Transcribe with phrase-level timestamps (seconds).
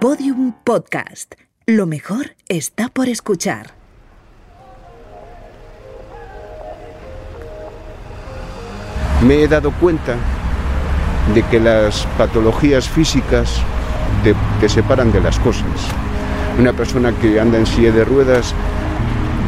[0.00, 1.34] Podium Podcast.
[1.66, 3.74] Lo mejor está por escuchar.
[9.26, 10.14] Me he dado cuenta
[11.34, 13.60] de que las patologías físicas
[14.22, 15.66] te, separan de las cosas.
[16.60, 18.54] Una persona que anda en silla de ruedas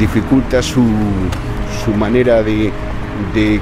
[0.01, 0.85] dificulta su,
[1.85, 2.73] su manera de,
[3.33, 3.61] de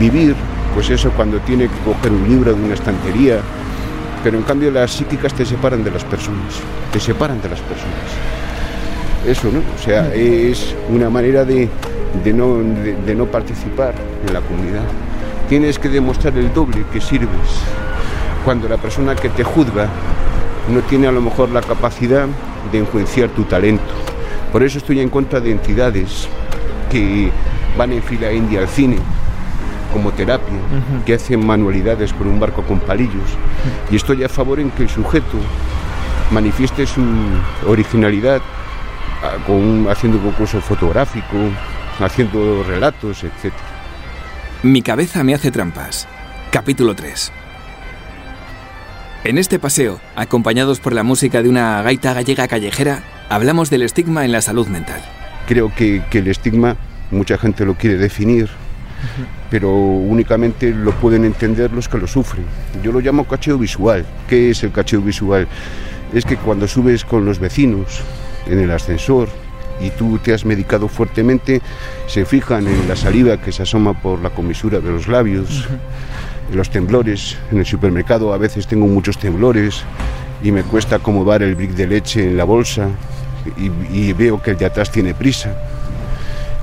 [0.00, 0.34] vivir,
[0.74, 3.42] pues eso cuando tiene que coger un libro de una estantería,
[4.22, 6.54] pero en cambio las psíquicas te separan de las personas,
[6.92, 7.92] te separan de las personas.
[9.26, 9.60] Eso, ¿no?
[9.60, 11.68] O sea, es una manera de,
[12.24, 13.94] de no, de- de no participar
[14.26, 14.82] en la comunidad.
[15.48, 17.28] Tienes que demostrar el doble que sirves
[18.44, 19.88] cuando la persona que te juzga
[20.72, 22.26] no tiene a lo mejor la capacidad
[22.70, 23.82] de influenciar tu talento.
[24.50, 26.28] Por eso estoy en contra de entidades
[26.90, 27.30] que
[27.76, 28.96] van en fila india al cine
[29.92, 30.56] como terapia,
[31.06, 33.30] que hacen manualidades con un barco con palillos.
[33.90, 35.38] Y estoy a favor en que el sujeto
[36.30, 37.02] manifieste su
[37.66, 38.40] originalidad
[39.22, 41.36] ah, con un- haciendo un concurso fotográfico,
[42.00, 43.52] haciendo relatos, etc.
[44.62, 46.08] Mi cabeza me hace trampas.
[46.50, 47.32] Capítulo 3.
[49.24, 54.24] En este paseo, acompañados por la música de una gaita gallega callejera, hablamos del estigma
[54.24, 55.00] en la salud mental.
[55.46, 56.76] Creo que, que el estigma,
[57.10, 58.50] mucha gente lo quiere definir,
[59.50, 62.44] pero únicamente lo pueden entender los que lo sufren.
[62.82, 64.04] Yo lo llamo cacheo visual.
[64.28, 65.46] ¿Qué es el cacheo visual?
[66.12, 68.00] Es que cuando subes con los vecinos
[68.46, 69.28] en el ascensor
[69.80, 71.60] y tú te has medicado fuertemente,
[72.06, 75.68] se fijan en la saliva que se asoma por la comisura de los labios,
[76.50, 77.36] en los temblores.
[77.50, 79.82] En el supermercado a veces tengo muchos temblores
[80.42, 82.88] y me cuesta acomodar el brick de leche en la bolsa
[83.56, 85.56] y, y veo que el de atrás tiene prisa.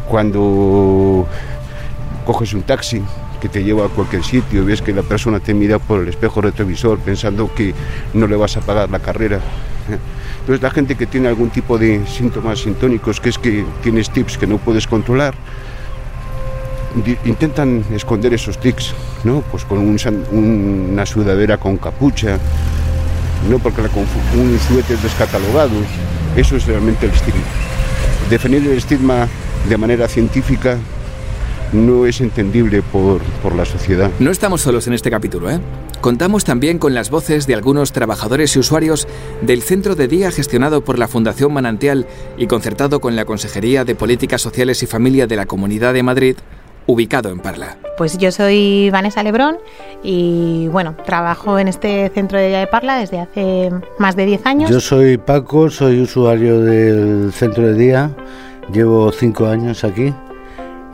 [0.08, 1.28] Cuando
[2.25, 3.02] coges un taxi
[3.39, 6.09] que te lleva a cualquier sitio y ves que la persona te mira por el
[6.09, 7.73] espejo retrovisor pensando que
[8.14, 9.39] no le vas a pagar la carrera.
[10.42, 14.38] Entonces la gente que tiene algún tipo de síntomas sintónicos, que es que tienes tics
[14.38, 15.34] que no puedes controlar,
[17.26, 19.42] intentan esconder esos tics, ¿no?
[19.42, 22.38] Pues con una sudadera con capucha,
[23.49, 25.76] no porque la un suéter descatalogado,
[26.36, 27.42] eso es realmente el estigma.
[28.30, 29.27] Definir el estigma
[29.67, 30.77] de manera científica
[31.74, 34.10] no es entendible por, por la sociedad.
[34.20, 35.60] No estamos solos en este capítulo, ¿eh?
[36.02, 39.08] Contamos también con las voces de algunos trabajadores y usuarios
[39.42, 42.08] del centro de día gestionado por la Fundación Manantial
[42.38, 46.38] y concertado con la Consejería de Políticas Sociales y Familia de la Comunidad de Madrid,
[46.86, 47.78] ubicado en Parla.
[47.98, 49.58] Pues yo soy Vanessa Lebrón
[50.02, 53.70] y bueno, trabajo en este centro de día de Parla desde hace
[54.00, 54.70] más de 10 años.
[54.70, 58.12] Yo soy Paco, soy usuario del centro de día,
[58.72, 60.14] llevo cinco años aquí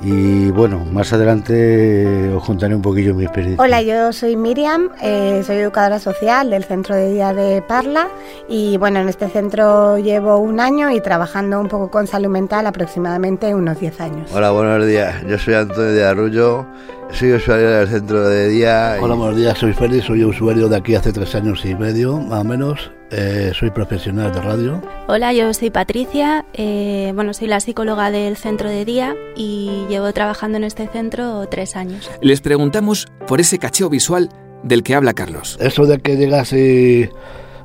[0.04, 3.64] y bueno, más adelante os contaré un poquillo mi experiencia.
[3.64, 8.08] Hola, yo soy Miriam, eh, soy educadora social del Centro de Día de Parla
[8.48, 12.68] y bueno, en este centro llevo un año y trabajando un poco con salud mental
[12.68, 14.30] aproximadamente unos 10 años.
[14.34, 15.16] Hola, buenos días.
[15.28, 16.66] Yo soy Antonio de Arrullo,
[17.12, 18.98] soy usuario del centro de día.
[19.00, 22.20] y- Hola, buenos días, soy Félix, soy usuario de aquí hace tres años y medio,
[22.20, 22.92] más o menos.
[23.12, 24.82] Eh, soy profesional de radio.
[25.08, 30.12] Hola, yo soy Patricia, eh, bueno, soy la psicóloga del centro de día y llevo
[30.12, 32.10] trabajando en este centro tres años.
[32.22, 34.30] Les preguntamos por ese cacheo visual
[34.64, 35.58] del que habla Carlos.
[35.62, 37.08] Eso de que llegas y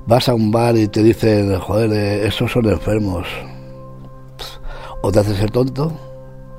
[0.07, 3.27] vas a un bar y te dicen, joder, eh, esos son enfermos.
[5.03, 5.99] O te haces el tonto,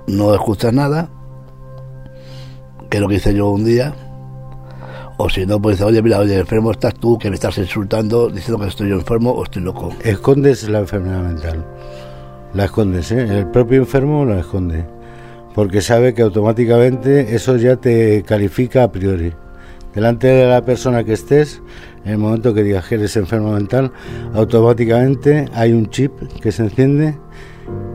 [0.07, 1.11] no escuchas nada,
[2.89, 3.93] que es lo que hice yo un día.
[5.23, 8.59] O si no, pues oye, mira, oye, enfermo estás tú, que me estás insultando, diciendo
[8.59, 9.93] que estoy enfermo o estoy loco.
[10.03, 11.63] Escondes la enfermedad mental.
[12.55, 13.37] La escondes, ¿eh?
[13.37, 14.83] El propio enfermo la esconde.
[15.53, 19.31] Porque sabe que automáticamente eso ya te califica a priori.
[19.93, 21.61] Delante de la persona que estés,
[22.03, 23.91] en el momento que digas que eres enfermo mental,
[24.33, 27.15] automáticamente hay un chip que se enciende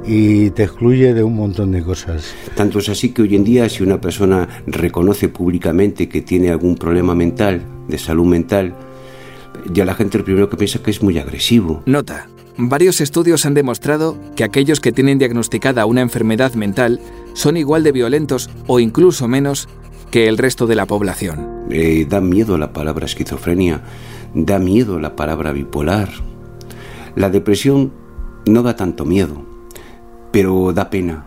[0.07, 2.35] y te excluye de un montón de cosas.
[2.55, 6.77] Tanto es así que hoy en día si una persona reconoce públicamente que tiene algún
[6.77, 8.75] problema mental, de salud mental,
[9.73, 11.83] ya la gente lo primero que piensa que es muy agresivo.
[11.87, 12.29] Nota.
[12.59, 17.01] Varios estudios han demostrado que aquellos que tienen diagnosticada una enfermedad mental
[17.35, 19.69] son igual de violentos o incluso menos
[20.11, 21.67] que el resto de la población.
[21.69, 23.83] Eh, da miedo la palabra esquizofrenia,
[24.35, 26.09] da miedo la palabra bipolar.
[27.15, 27.93] La depresión
[28.47, 29.45] no da tanto miedo,
[30.37, 31.25] pero da pena.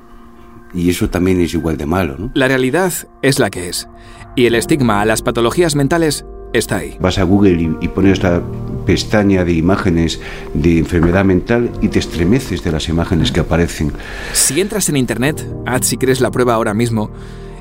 [0.71, 2.31] Y eso también es igual de malo, ¿no?
[2.35, 3.89] La realidad es la que es.
[4.35, 6.95] Y el estigma a las patologías mentales está ahí.
[6.99, 8.39] Vas a Google y, y pones la
[8.85, 10.21] pestaña de imágenes
[10.53, 13.93] de enfermedad mental y te estremeces de las imágenes que aparecen.
[14.33, 17.09] Si entras en internet, haz si quieres la prueba ahora mismo,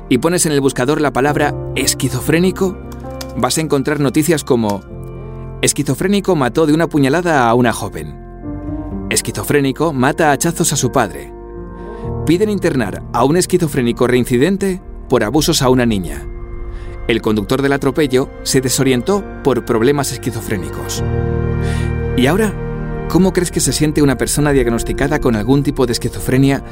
[0.07, 2.77] y pones en el buscador la palabra esquizofrénico,
[3.37, 4.81] vas a encontrar noticias como
[5.63, 8.15] Esquizofrénico mató de una puñalada a una joven.
[9.09, 11.38] Esquizofrénico mata a hachazos a su padre.
[12.29, 14.79] Piden internar a un esquizofrénico reincidente
[15.09, 16.27] por abusos a una niña.
[17.07, 21.03] El conductor del atropello se desorientó por problemas esquizofrénicos.
[22.15, 22.53] ¿Y ahora?
[23.09, 26.63] ¿Cómo crees que se siente una persona diagnosticada con algún tipo de esquizofrenia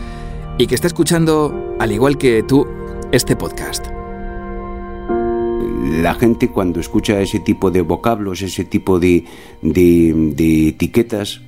[0.60, 2.68] y que está escuchando, al igual que tú,
[3.12, 3.88] este podcast?
[6.04, 9.26] La gente cuando escucha ese tipo de vocablos, ese tipo de,
[9.64, 11.42] de, etiquetas,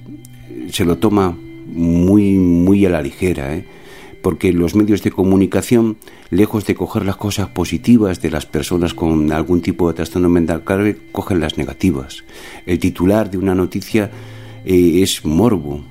[0.72, 3.79] se lo toma muy, muy a la ligera, ¿eh?
[4.22, 5.98] Porque los medios de comunicación,
[6.30, 10.64] lejos de coger las cosas positivas de las personas con algún tipo de trastorno mental
[10.66, 12.24] grave, cogen las negativas.
[12.66, 14.12] El titular de una noticia
[14.66, 15.82] eh, es morbo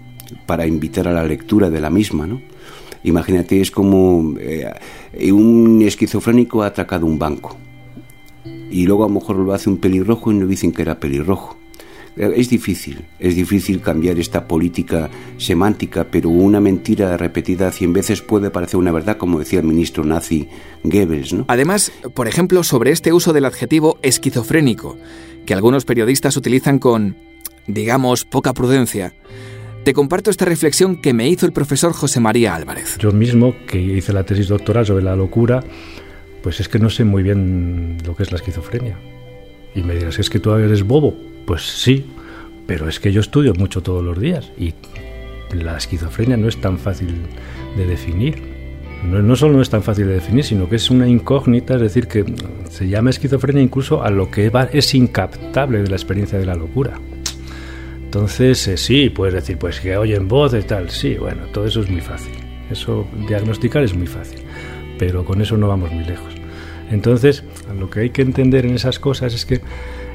[0.47, 2.41] para invitar a la lectura de la misma, ¿no?
[3.05, 4.73] Imagínate, es como eh,
[5.33, 7.57] un esquizofrénico ha atracado un banco
[8.71, 11.57] y luego a lo mejor lo hace un pelirrojo y no dicen que era pelirrojo.
[12.19, 18.51] Es difícil, es difícil cambiar esta política semántica, pero una mentira repetida cien veces puede
[18.51, 20.49] parecer una verdad, como decía el ministro nazi
[20.83, 21.33] Goebbels.
[21.33, 21.45] ¿no?
[21.47, 24.99] Además, por ejemplo, sobre este uso del adjetivo esquizofrénico,
[25.47, 27.17] que algunos periodistas utilizan con,
[27.69, 29.15] digamos, poca prudencia,
[29.85, 32.99] te comparto esta reflexión que me hizo el profesor José María Álvarez.
[32.99, 35.63] Yo mismo, que hice la tesis doctoral sobre la locura,
[36.43, 38.99] pues es que no sé muy bien lo que es la esquizofrenia.
[39.75, 41.28] Y me dirás, ¿es que tú eres bobo?
[41.49, 42.05] Pues sí,
[42.67, 44.75] pero es que yo estudio mucho todos los días y
[45.55, 47.23] la esquizofrenia no es tan fácil
[47.75, 48.43] de definir.
[49.03, 52.07] No, solo no es tan fácil de definir, sino que es una incógnita, es decir,
[52.07, 52.27] que
[52.69, 57.01] se llama esquizofrenia incluso a lo que es incaptable de la experiencia de la locura.
[58.05, 61.81] Entonces, eh, sí, puedes decir, pues que oyen voz y tal, sí, bueno, todo eso
[61.81, 62.35] es muy fácil.
[62.71, 64.41] Eso diagnosticar es muy fácil,
[64.99, 66.35] pero con eso no vamos muy lejos.
[66.91, 67.43] Entonces,
[67.81, 69.63] lo que hay que entender en esas cosas es que,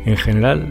[0.05, 0.67] en general,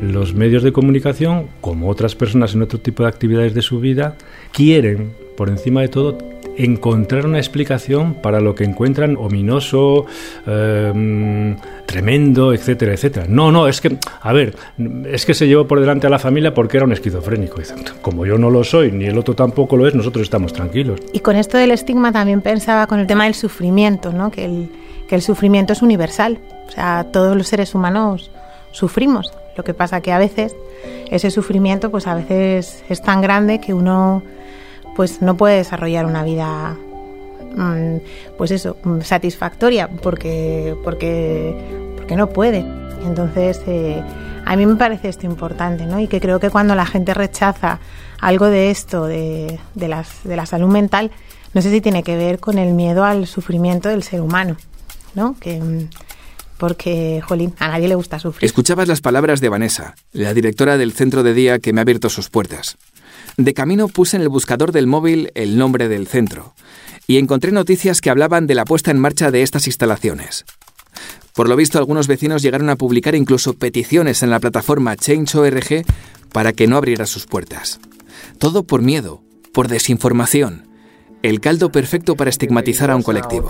[0.00, 4.16] los medios de comunicación, como otras personas en otro tipo de actividades de su vida,
[4.52, 6.18] quieren, por encima de todo,
[6.58, 10.06] encontrar una explicación para lo que encuentran ominoso,
[10.46, 11.56] em,
[11.86, 13.26] tremendo, etcétera, etcétera.
[13.28, 14.56] No, no, es que, a ver,
[15.06, 17.60] es que se llevó por delante a la familia porque era un esquizofrénico.
[18.02, 21.00] Como yo no lo soy, ni el otro tampoco lo es, nosotros estamos tranquilos.
[21.12, 24.30] Y con esto del estigma también pensaba con el tema del sufrimiento, ¿no?
[24.30, 24.68] Que el,
[25.08, 26.38] que el sufrimiento es universal.
[26.68, 28.30] O sea, todos los seres humanos
[28.72, 29.32] sufrimos.
[29.58, 30.54] Lo que pasa que a veces
[31.10, 34.22] ese sufrimiento, pues a veces es tan grande que uno
[34.94, 36.76] pues no puede desarrollar una vida
[37.56, 37.96] mm,
[38.36, 41.56] pues eso, satisfactoria porque porque
[41.96, 42.64] porque no puede.
[43.04, 44.00] Entonces, eh,
[44.46, 45.98] a mí me parece esto importante, ¿no?
[45.98, 47.80] Y que creo que cuando la gente rechaza
[48.20, 51.10] algo de esto, de, de, las, de la salud mental,
[51.52, 54.56] no sé si tiene que ver con el miedo al sufrimiento del ser humano.
[55.14, 55.36] ¿no?
[55.40, 55.88] Que, mm,
[56.58, 58.44] porque, jolín, a nadie le gusta sufrir.
[58.44, 62.10] Escuchabas las palabras de Vanessa, la directora del centro de día que me ha abierto
[62.10, 62.76] sus puertas.
[63.36, 66.54] De camino puse en el buscador del móvil el nombre del centro
[67.06, 70.44] y encontré noticias que hablaban de la puesta en marcha de estas instalaciones.
[71.34, 75.84] Por lo visto, algunos vecinos llegaron a publicar incluso peticiones en la plataforma Change.org
[76.32, 77.78] para que no abriera sus puertas.
[78.38, 79.22] Todo por miedo,
[79.52, 80.66] por desinformación.
[81.22, 83.48] El caldo perfecto para estigmatizar a un colectivo.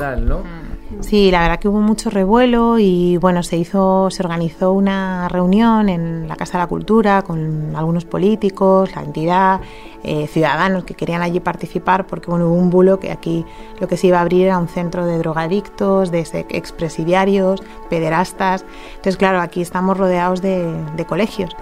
[1.00, 5.88] Sí, la verdad que hubo mucho revuelo y bueno, se hizo, se organizó una reunión
[5.88, 9.60] en la Casa de la Cultura con algunos políticos, la entidad,
[10.02, 13.46] eh, ciudadanos que querían allí participar porque bueno, hubo un bulo que aquí
[13.80, 18.64] lo que se iba a abrir era un centro de drogadictos, de expresidiarios, pederastas.
[18.90, 21.56] Entonces, claro, aquí estamos rodeados de, colegios.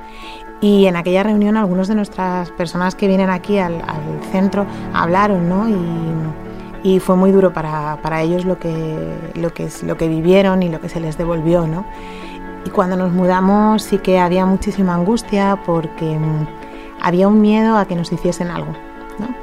[0.62, 5.48] Y en aquella reunión algunos de nuestras personas que vienen aquí al, al centro hablaron,
[5.48, 6.45] ¿no?
[6.86, 10.68] Y fue muy duro para, para ellos lo que, lo, que, lo que vivieron y
[10.68, 11.66] lo que se les devolvió.
[11.66, 11.84] ¿no?
[12.64, 16.46] Y cuando nos mudamos sí que había muchísima angustia porque mm,
[17.00, 18.72] había un miedo a que nos hiciesen algo.
[19.18, 19.34] ¿no?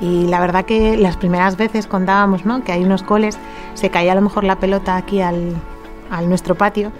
[0.00, 2.64] Y la verdad que las primeras veces contábamos ¿no?
[2.64, 3.38] que hay unos coles,
[3.74, 5.54] se caía a lo mejor la pelota aquí al,
[6.10, 6.92] al nuestro patio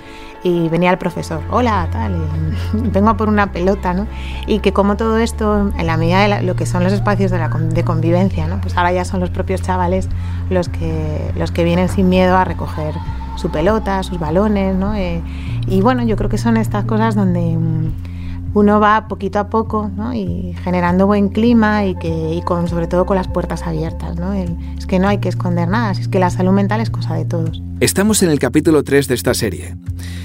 [0.43, 2.23] y venía el profesor, hola, tal,
[2.73, 4.07] vengo a por una pelota, ¿no?
[4.47, 7.39] Y que como todo esto, en la medida de lo que son los espacios de,
[7.39, 8.61] la, de convivencia, ¿no?
[8.61, 10.09] Pues ahora ya son los propios chavales
[10.51, 12.95] los que, los que vienen sin miedo a recoger
[13.37, 14.95] su pelota, sus balones, ¿no?
[14.95, 15.23] Eh,
[15.67, 18.16] y bueno, yo creo que son estas cosas donde mm,
[18.57, 20.15] uno va poquito a poco ¿no?
[20.15, 24.17] y generando buen clima y, que, y con, sobre todo con las puertas abiertas.
[24.19, 24.33] ¿no?
[24.33, 27.27] es que no hay que esconder nada, es que la salud mental es cosa de
[27.27, 27.63] todos.
[27.81, 29.77] Estamos en el capítulo 3 de esta serie.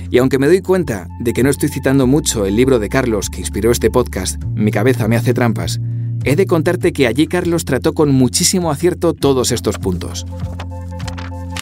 [0.10, 3.30] Y aunque me doy cuenta de que no estoy citando mucho el libro de Carlos
[3.30, 5.82] que inspiró este podcast, Mi cabeza me hace trampas,
[6.24, 10.26] he de contarte que allí Carlos trató con muchísimo acierto todos estos puntos.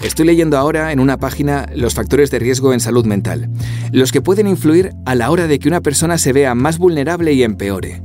[0.03, 3.49] Estoy leyendo ahora en una página los factores de riesgo en salud mental,
[3.91, 7.33] los que pueden influir a la hora de que una persona se vea más vulnerable
[7.33, 8.01] y empeore.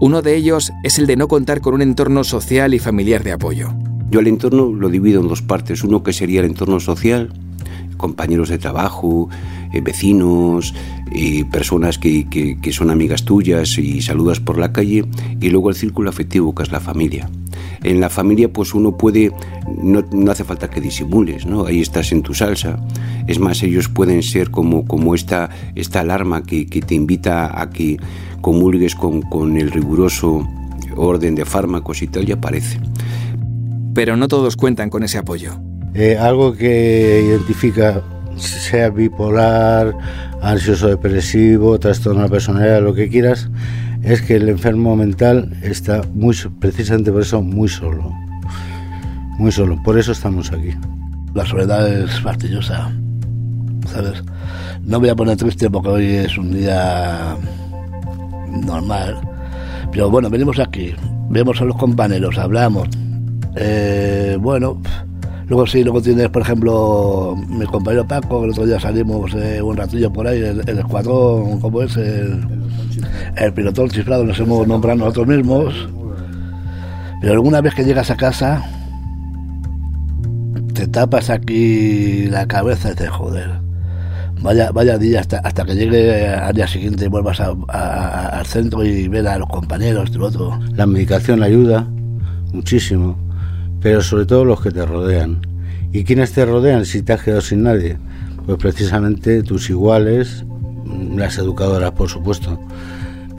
[0.00, 3.32] Uno de ellos es el de no contar con un entorno social y familiar de
[3.32, 3.72] apoyo.
[4.10, 5.82] Yo el entorno lo divido en dos partes.
[5.82, 7.32] Uno que sería el entorno social,
[7.96, 9.28] compañeros de trabajo,
[9.72, 10.74] eh, vecinos,
[11.50, 15.04] personas que, son amigas tuyas y saludas por la calle,
[15.40, 17.28] y luego el círculo afectivo que es la familia.
[17.82, 19.32] En la familia pues uno puede,
[19.82, 21.66] no, no, hace falta que disimules, ¿no?
[21.66, 22.78] Ahí estás en tu salsa.
[23.26, 27.70] Es más, ellos pueden ser como, como esta, esta alarma que, que te invita a
[27.70, 27.98] que
[28.40, 30.48] comulgues con, con el riguroso
[30.96, 32.78] orden de fármacos y tal, y aparece.
[33.94, 35.60] Pero no todos cuentan con ese apoyo.
[35.94, 38.02] Eh, algo que identifica
[38.36, 39.94] sea bipolar,
[40.40, 43.50] ansioso depresivo, trastorno de la personalidad, lo que quieras,
[44.02, 48.12] es que el enfermo mental está muy, precisamente por eso, muy solo.
[49.40, 49.82] Muy solo.
[49.82, 50.68] Por eso estamos aquí.
[51.32, 52.92] La soledad es fastidiosa,
[53.90, 54.22] ¿sabes?
[54.84, 57.38] No voy a poner triste porque hoy es un día
[58.50, 59.18] normal.
[59.90, 60.94] Pero bueno, venimos aquí,
[61.30, 62.86] vemos a los compañeros, hablamos.
[63.56, 64.78] Eh, bueno,
[65.46, 69.74] luego sí, luego tienes, por ejemplo, mi compañero Paco, el otro día salimos eh, un
[69.74, 71.96] ratillo por ahí, el, escuadrón, ¿cómo es?
[71.96, 72.46] El,
[73.36, 75.88] el pilotón cifrado nos hemos nombrado nosotros mismos.
[77.22, 78.79] Pero alguna vez que llegas a casa,
[80.80, 83.50] te tapas aquí la cabeza y te joder.
[84.40, 89.06] Vaya, vaya día hasta, hasta que llegue al día siguiente y vuelvas al centro y
[89.08, 90.58] ver a los compañeros, tu otro.
[90.74, 91.86] La medicación ayuda
[92.54, 93.18] muchísimo,
[93.82, 95.46] pero sobre todo los que te rodean.
[95.92, 97.98] ¿Y quiénes te rodean si te has quedado sin nadie?
[98.46, 100.46] Pues precisamente tus iguales,
[101.14, 102.58] las educadoras, por supuesto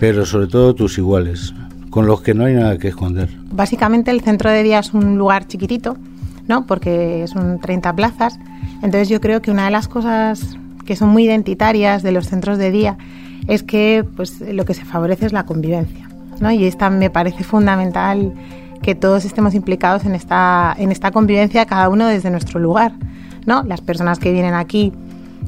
[0.02, 1.54] pero sobre todo tus iguales,
[1.92, 3.30] con los que no hay nada que esconder.
[3.52, 5.96] Básicamente el centro de día es un lugar chiquitito,
[6.48, 6.66] ¿no?
[6.66, 8.40] Porque son 30 plazas.
[8.82, 12.58] Entonces yo creo que una de las cosas que son muy identitarias de los centros
[12.58, 12.98] de día
[13.48, 16.52] es que pues lo que se favorece es la convivencia, ¿no?
[16.52, 18.34] Y esta me parece fundamental
[18.82, 22.94] que todos estemos implicados en esta en esta convivencia cada uno desde nuestro lugar,
[23.46, 23.64] ¿no?
[23.64, 24.92] Las personas que vienen aquí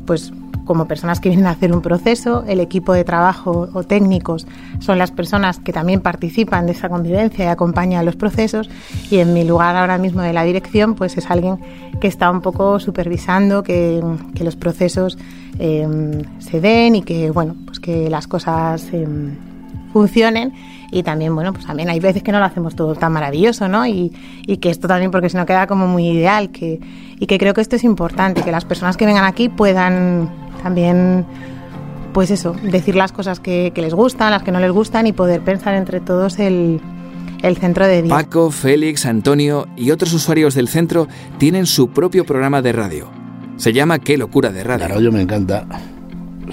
[0.06, 0.32] pues
[0.66, 4.48] como personas que vienen a hacer un proceso, el equipo de trabajo o técnicos
[4.80, 8.70] son las personas que también participan de esa convivencia y acompañan los procesos
[9.10, 11.60] y en mi lugar ahora mismo de la dirección pues es alguien
[12.00, 14.02] que está un poco supervisando que,
[14.44, 15.18] los procesos
[15.60, 19.36] em, se den y que bueno pues que las cosas em,
[19.94, 20.52] funcionen
[20.94, 23.88] y también, bueno, pues también hay veces que no lo hacemos todo tan maravilloso, ¿no?
[23.88, 24.14] Y,
[24.46, 26.80] y que esto también, porque si no queda como muy ideal, que,
[27.20, 30.30] y que creo que esto es importante, que las personas que vengan aquí puedan
[30.64, 31.26] también
[32.14, 35.42] pues eso, decir las cosas que, les gustan, las que no les gustan y poder
[35.42, 36.80] pensar entre todos el,
[37.42, 38.16] el centro de día.
[38.16, 41.08] Paco, Félix, Antonio y otros usuarios del centro
[41.40, 43.10] tienen su propio programa de radio.
[43.58, 44.88] Se llama Qué locura de radio.
[44.88, 45.66] La radio me encanta.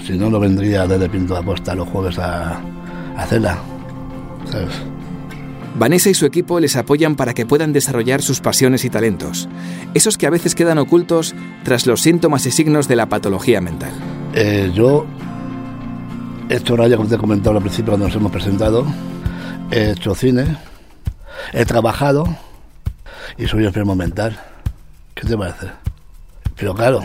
[0.05, 2.61] Si no, no vendría desde Pinto de Aposta los jueves a, a
[3.17, 3.57] hacerla.
[4.45, 4.90] ¿Sabes?
[5.75, 9.47] Vanessa y su equipo les apoyan para que puedan desarrollar sus pasiones y talentos,
[9.93, 13.91] esos que a veces quedan ocultos tras los síntomas y signos de la patología mental.
[14.33, 15.05] Eh, yo
[16.49, 18.85] he hecho radio, como te he comentado al principio cuando nos hemos presentado,
[19.71, 20.57] he hecho cine,
[21.53, 22.25] he trabajado
[23.37, 24.39] y soy enfermo mental.
[25.15, 25.67] ¿Qué te parece?
[26.57, 27.01] Pero claro,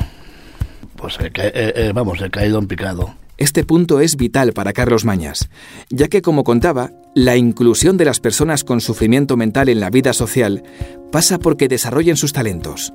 [0.96, 1.18] pues
[1.94, 3.14] vamos, he caído en picado.
[3.38, 5.50] Este punto es vital para Carlos Mañas,
[5.90, 10.14] ya que, como contaba, la inclusión de las personas con sufrimiento mental en la vida
[10.14, 10.62] social
[11.12, 12.94] pasa porque desarrollen sus talentos,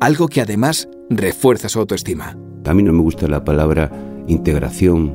[0.00, 2.36] algo que además refuerza su autoestima.
[2.64, 3.92] A mí no me gusta la palabra
[4.26, 5.14] integración,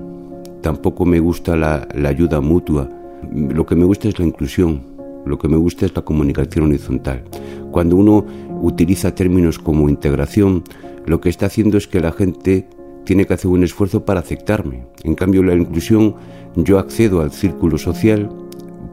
[0.62, 2.90] tampoco me gusta la, la ayuda mutua,
[3.34, 4.82] lo que me gusta es la inclusión,
[5.26, 7.26] lo que me gusta es la comunicación horizontal.
[7.72, 8.26] Cuando uno
[8.62, 10.64] utiliza términos como integración,
[11.06, 12.68] lo que está haciendo es que la gente
[13.06, 14.86] tiene que hacer un esfuerzo para aceptarme.
[15.04, 16.16] En cambio, la inclusión,
[16.56, 18.30] yo accedo al círculo social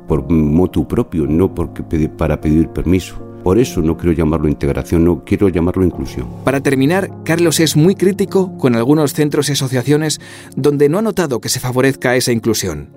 [0.07, 3.23] por motu propio, no porque para pedir permiso.
[3.45, 6.27] Por eso no quiero llamarlo integración, no quiero llamarlo inclusión.
[6.45, 10.21] Para terminar, Carlos es muy crítico con algunos centros y asociaciones
[10.57, 12.91] donde no ha notado que se favorezca esa inclusión.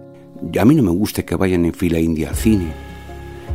[0.60, 2.91] A mí no me gusta que vayan en fila india al cine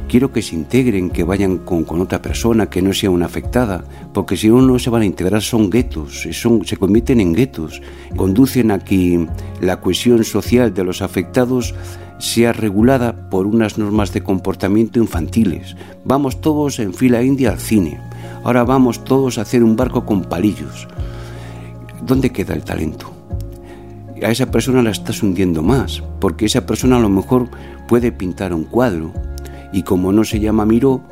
[0.09, 4.37] quiero que se integren, que vayan con, otra persona, que no sea una afectada, porque
[4.37, 7.83] si no, no se van a integrar, son guetos, se convierten en guetos,
[8.17, 9.27] conducen a que
[9.61, 11.75] la cohesión social de los afectados
[12.19, 15.77] sea regulada por unas normas de comportamiento infantiles.
[16.05, 18.01] Vamos todos en fila india al cine,
[18.45, 20.89] ahora vamos todos a hacer un barco con palillos.
[22.03, 23.13] ¿Dónde queda el talento?
[24.23, 27.49] A esa persona la estás hundiendo más, porque esa persona a lo mejor
[27.87, 29.13] puede pintar un cuadro,
[29.73, 31.02] y como no se llama Miró,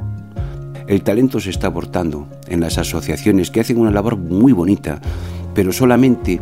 [0.87, 5.01] El talento se está abortando en las asociaciones que hacen una labor muy bonita,
[5.55, 6.41] pero solamente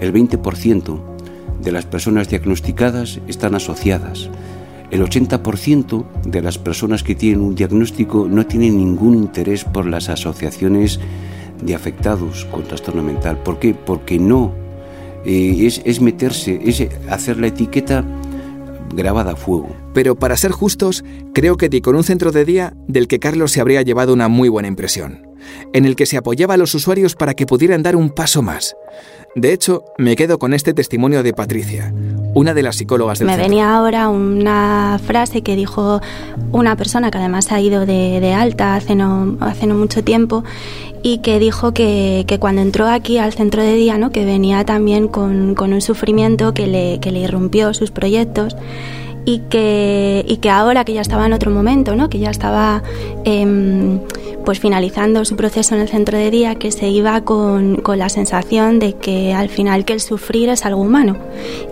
[0.00, 0.98] el 20%
[1.62, 4.30] de las personas diagnosticadas están asociadas.
[4.90, 10.08] El 80% de las personas que tienen un diagnóstico no tienen ningún interés por las
[10.08, 11.00] asociaciones
[11.62, 13.38] de afectados con trastorno mental.
[13.38, 13.74] ¿Por qué?
[13.74, 14.52] Porque no.
[15.24, 18.04] Eh, es meterse, es hacer la etiqueta
[18.92, 19.74] grabada a fuego.
[19.94, 23.52] Pero para ser justos, creo que di con un centro de día del que Carlos
[23.52, 25.25] se habría llevado una muy buena impresión,
[25.72, 28.76] en el que se apoyaba a los usuarios para que pudieran dar un paso más.
[29.34, 31.92] De hecho, me quedo con este testimonio de Patricia,
[32.34, 33.48] una de las psicólogas del Me centro.
[33.50, 36.00] venía ahora una frase que dijo
[36.52, 40.42] una persona que además ha ido de, de alta hace no, hace no mucho tiempo
[41.02, 44.10] y que dijo que, que cuando entró aquí al centro de día, ¿no?
[44.10, 48.56] que venía también con, con un sufrimiento que le, que le irrumpió sus proyectos
[49.26, 52.08] y que, y que ahora que ya estaba en otro momento, ¿no?
[52.08, 52.82] que ya estaba
[53.24, 53.98] em,
[54.44, 58.08] pues finalizando su proceso en el centro de día, que se iba con, con la
[58.08, 61.16] sensación de que al final que el sufrir es algo humano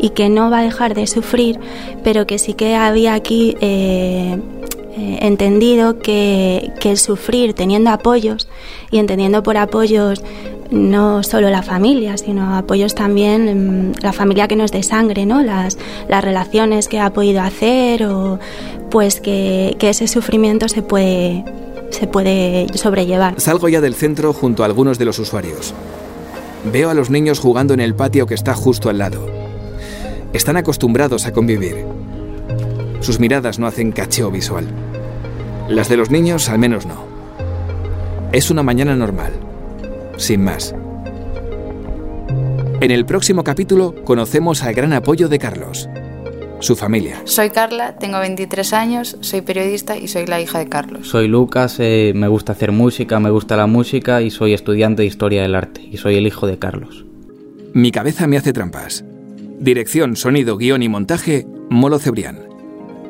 [0.00, 1.60] y que no va a dejar de sufrir,
[2.02, 4.36] pero que sí que había aquí eh,
[4.96, 8.48] eh, entendido que, que el sufrir teniendo apoyos
[8.90, 10.24] y entendiendo por apoyos
[10.70, 15.42] no solo la familia, sino apoyos también mm, la familia que nos de sangre, ¿no?
[15.42, 15.78] Las,
[16.08, 18.38] las relaciones que ha podido hacer o
[18.90, 21.44] pues que, que ese sufrimiento se puede,
[21.90, 23.40] se puede sobrellevar.
[23.40, 25.74] Salgo ya del centro junto a algunos de los usuarios.
[26.72, 29.26] Veo a los niños jugando en el patio que está justo al lado.
[30.32, 31.84] Están acostumbrados a convivir.
[33.00, 34.66] Sus miradas no hacen cacheo visual.
[35.68, 37.04] Las de los niños al menos no.
[38.32, 39.32] Es una mañana normal,
[40.16, 40.74] sin más.
[42.80, 45.88] En el próximo capítulo conocemos al gran apoyo de Carlos,
[46.60, 47.22] su familia.
[47.24, 51.08] Soy Carla, tengo 23 años, soy periodista y soy la hija de Carlos.
[51.08, 55.06] Soy Lucas, eh, me gusta hacer música, me gusta la música y soy estudiante de
[55.06, 57.04] Historia del Arte y soy el hijo de Carlos.
[57.72, 59.04] Mi cabeza me hace trampas.
[59.58, 62.40] Dirección, sonido, guion y montaje, Molo Cebrián.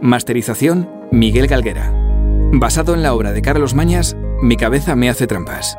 [0.00, 1.92] Masterización, Miguel Galguera.
[2.52, 5.78] Basado en la obra de Carlos Mañas, Mi cabeza me hace trampas.